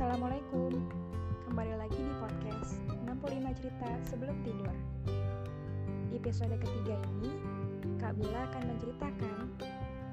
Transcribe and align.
Assalamualaikum. 0.00 0.72
Kembali 1.44 1.76
lagi 1.76 2.00
di 2.00 2.12
podcast 2.16 2.80
65 3.04 3.52
cerita 3.60 3.88
sebelum 4.08 4.32
tidur. 4.48 4.72
Di 6.08 6.16
episode 6.16 6.56
ketiga 6.56 6.96
ini 7.20 7.36
Kak 8.00 8.16
Bila 8.16 8.48
akan 8.48 8.62
menceritakan 8.72 9.60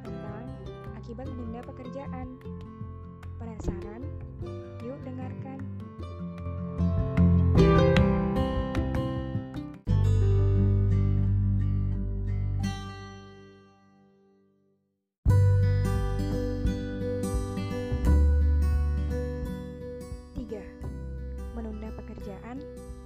Tentang 0.04 0.44
akibat 0.92 1.32
benda 1.32 1.64
pekerjaan. 1.64 2.36
Penasaran? 3.40 4.04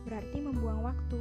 Berarti 0.05 0.37
membuang 0.41 0.81
waktu. 0.85 1.19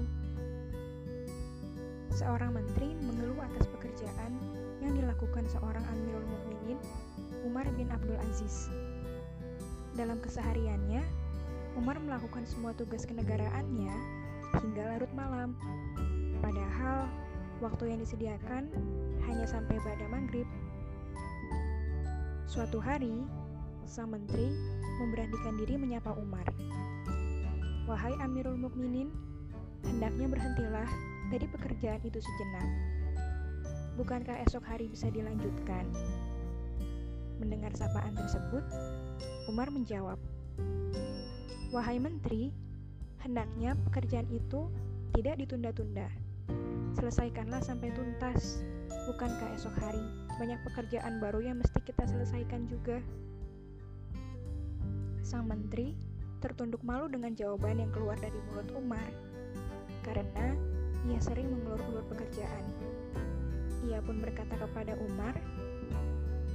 Seorang 2.11 2.53
menteri 2.53 2.93
mengeluh 3.01 3.39
atas 3.41 3.65
pekerjaan 3.71 4.37
yang 4.85 4.93
dilakukan 4.97 5.47
seorang 5.49 5.85
Amirul 5.89 6.25
Mukminin 6.27 6.79
Umar 7.45 7.65
bin 7.77 7.89
Abdul 7.89 8.19
Aziz. 8.29 8.69
Dalam 9.97 10.21
kesehariannya, 10.21 11.01
Umar 11.79 11.97
melakukan 12.03 12.45
semua 12.45 12.75
tugas 12.75 13.07
kenegaraannya 13.07 13.93
hingga 14.59 14.83
larut 14.97 15.13
malam. 15.15 15.55
Padahal 16.43 17.07
waktu 17.61 17.95
yang 17.95 18.01
disediakan 18.03 18.69
hanya 19.29 19.47
sampai 19.47 19.77
pada 19.81 20.05
maghrib. 20.11 20.49
Suatu 22.51 22.83
hari, 22.83 23.23
sang 23.87 24.11
menteri 24.11 24.51
memberanikan 24.99 25.55
diri 25.61 25.79
menyapa 25.79 26.11
Umar. 26.19 26.47
Wahai 27.91 28.15
Amirul 28.23 28.55
Mukminin, 28.55 29.11
hendaknya 29.83 30.31
berhentilah 30.31 30.87
dari 31.27 31.43
pekerjaan 31.51 31.99
itu 32.07 32.23
sejenak. 32.23 32.71
Bukankah 33.99 34.39
esok 34.47 34.63
hari 34.63 34.87
bisa 34.87 35.11
dilanjutkan? 35.11 35.91
Mendengar 37.43 37.75
sapaan 37.75 38.15
tersebut, 38.15 38.63
Umar 39.51 39.75
menjawab, 39.75 40.23
"Wahai 41.75 41.99
menteri, 41.99 42.55
hendaknya 43.27 43.75
pekerjaan 43.91 44.31
itu 44.31 44.71
tidak 45.19 45.43
ditunda-tunda. 45.43 46.07
Selesaikanlah 46.95 47.59
sampai 47.59 47.91
tuntas. 47.91 48.63
Bukankah 49.11 49.51
esok 49.59 49.75
hari 49.83 50.07
banyak 50.39 50.63
pekerjaan 50.63 51.19
baru 51.19 51.43
yang 51.43 51.59
mesti 51.59 51.83
kita 51.83 52.07
selesaikan 52.07 52.71
juga?" 52.71 53.03
Sang 55.27 55.51
menteri 55.51 56.10
tertunduk 56.41 56.81
malu 56.81 57.07
dengan 57.07 57.37
jawaban 57.37 57.85
yang 57.85 57.93
keluar 57.93 58.17
dari 58.17 58.37
mulut 58.49 58.69
Umar, 58.73 59.13
karena 60.01 60.57
ia 61.05 61.21
sering 61.21 61.53
mengulur-ulur 61.53 62.05
pekerjaan. 62.09 62.65
Ia 63.85 64.01
pun 64.01 64.25
berkata 64.25 64.57
kepada 64.57 64.97
Umar, 65.05 65.37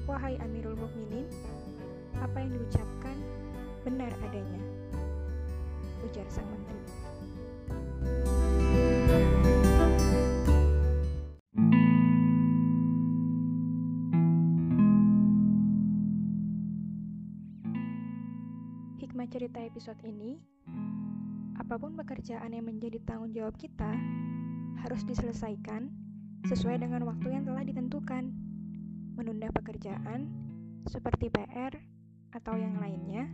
"Wahai 0.09 0.41
Amirul 0.41 0.77
Mukminin, 0.77 1.29
apa 2.17 2.41
yang 2.41 2.57
diucapkan 2.57 3.17
benar 3.85 4.09
adanya," 4.25 4.61
ujar 6.05 6.25
sang 6.33 6.49
menteri. 6.49 7.04
Hikmah 19.15 19.31
cerita 19.31 19.63
episode 19.63 20.03
ini, 20.03 20.35
apa 21.55 21.79
pun 21.79 21.95
pekerjaan 21.95 22.51
yang 22.51 22.67
menjadi 22.67 22.99
tanggung 23.07 23.31
jawab 23.31 23.55
kita 23.55 23.95
harus 24.83 25.07
diselesaikan 25.07 25.87
sesuai 26.51 26.83
dengan 26.83 27.07
waktu 27.07 27.31
yang 27.31 27.47
telah 27.47 27.63
ditentukan. 27.63 28.27
Menunda 29.15 29.47
pekerjaan 29.55 30.27
seperti 30.91 31.31
PR 31.31 31.79
atau 32.35 32.59
yang 32.59 32.75
lainnya 32.75 33.31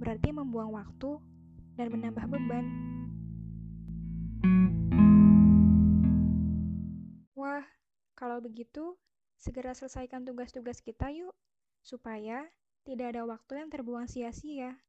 berarti 0.00 0.32
membuang 0.32 0.72
waktu 0.80 1.20
dan 1.76 1.92
menambah 1.92 2.32
beban. 2.32 2.64
Wah, 7.36 7.68
kalau 8.16 8.40
begitu 8.40 8.96
segera 9.36 9.76
selesaikan 9.76 10.24
tugas-tugas 10.24 10.80
kita 10.80 11.12
yuk, 11.12 11.36
supaya 11.84 12.48
tidak 12.88 13.12
ada 13.12 13.28
waktu 13.28 13.60
yang 13.60 13.68
terbuang 13.68 14.08
sia-sia. 14.08 14.80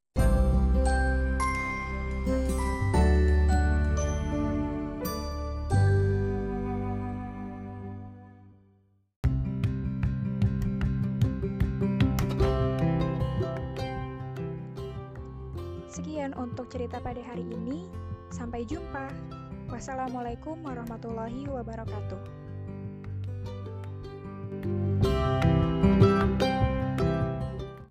Sekian 15.94 16.34
untuk 16.34 16.74
cerita 16.74 16.98
pada 16.98 17.22
hari 17.22 17.46
ini. 17.46 17.86
Sampai 18.34 18.66
jumpa. 18.66 19.14
Wassalamualaikum 19.70 20.58
warahmatullahi 20.66 21.46
wabarakatuh. 21.46 22.43